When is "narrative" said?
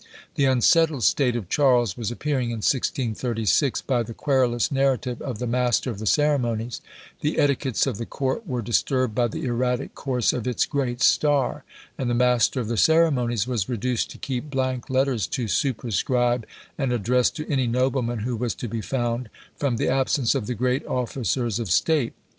4.71-5.21